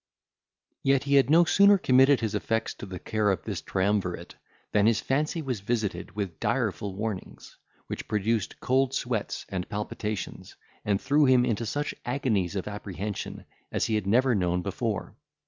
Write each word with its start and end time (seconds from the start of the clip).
Yet, 0.81 1.03
he 1.03 1.13
had 1.13 1.29
no 1.29 1.45
sooner 1.45 1.77
committed 1.77 2.21
his 2.21 2.33
effects 2.33 2.73
to 2.73 2.87
the 2.87 2.97
care 2.97 3.29
of 3.29 3.43
this 3.43 3.61
triumvirate, 3.61 4.33
than 4.71 4.87
his 4.87 4.99
fancy 4.99 5.43
was 5.43 5.59
visited 5.59 6.15
with 6.15 6.39
direful 6.39 6.95
warnings, 6.95 7.55
which 7.85 8.07
produced 8.07 8.59
cold 8.59 8.95
sweats 8.95 9.45
and 9.49 9.69
palpitations, 9.69 10.55
and 10.83 10.99
threw 10.99 11.25
him 11.25 11.45
into 11.45 11.67
such 11.67 11.93
agonies 12.03 12.55
of 12.55 12.67
apprehension 12.67 13.45
as 13.71 13.85
he 13.85 13.93
had 13.93 14.07
never 14.07 14.33
known 14.33 14.63
before. 14.63 15.15